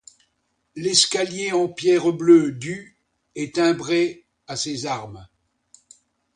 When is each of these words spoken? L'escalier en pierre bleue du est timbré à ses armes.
L'escalier 0.75 1.51
en 1.51 1.69
pierre 1.69 2.11
bleue 2.11 2.51
du 2.53 2.97
est 3.35 3.53
timbré 3.57 4.25
à 4.47 4.55
ses 4.55 4.87
armes. 4.87 5.27